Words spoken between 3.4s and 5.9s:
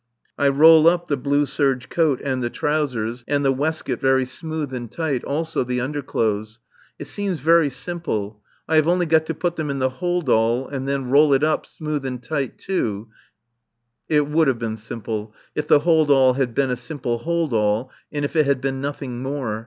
the waistcoat very smooth and tight, also the